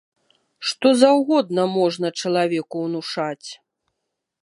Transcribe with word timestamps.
Што 0.69 0.87
заўгодна 1.01 1.67
можна 1.77 2.07
чалавеку 2.25 2.75
ўнушаць. 2.87 3.49